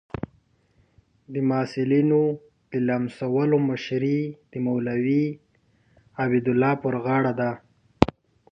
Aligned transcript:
د 1.33 1.35
محصلینو 1.49 2.21
د 2.71 2.73
لمسولو 2.87 3.57
مشري 3.69 4.19
د 4.51 4.53
مولوي 4.65 5.25
عبیدالله 6.23 6.73
پر 6.83 6.95
غاړه 7.05 7.33
ده. 7.39 7.51